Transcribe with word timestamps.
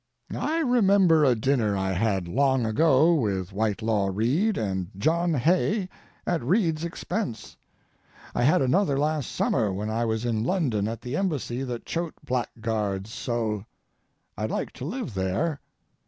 I 0.35 0.61
remember 0.61 1.23
a 1.23 1.35
dinner 1.35 1.77
I 1.77 1.91
had 1.91 2.27
long 2.27 2.65
ago 2.65 3.13
with 3.13 3.53
Whitelaw 3.53 4.09
Reid 4.11 4.57
and 4.57 4.89
John 4.97 5.35
Hay 5.35 5.89
at 6.25 6.41
Reid's 6.41 6.83
expense. 6.83 7.55
I 8.33 8.41
had 8.41 8.63
another 8.63 8.97
last 8.97 9.31
summer 9.31 9.71
when 9.71 9.91
I 9.91 10.05
was 10.05 10.25
in 10.25 10.43
London 10.43 10.87
at 10.87 11.01
the 11.01 11.15
embassy 11.15 11.61
that 11.65 11.85
Choate 11.85 12.15
blackguards 12.25 13.11
so. 13.13 13.65
I'd 14.35 14.49
like 14.49 14.71
to 14.71 14.85
live 14.85 15.13
there. 15.13 15.61